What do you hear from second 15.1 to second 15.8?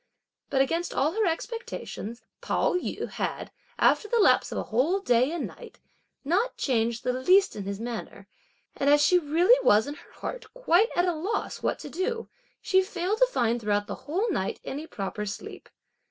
sleep.